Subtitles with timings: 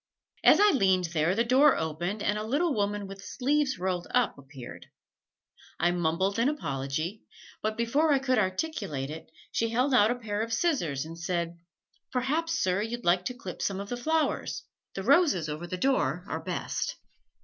[0.43, 4.35] As I leaned there the door opened and a little woman with sleeves rolled up
[4.35, 4.87] appeared.
[5.79, 7.21] I mumbled an apology,
[7.61, 11.59] but before I could articulate it, she held out a pair of scissors and said,
[12.11, 14.63] "Perhaps, sir, you'd like to clip some of the flowers
[14.95, 16.95] the roses over the door are best!"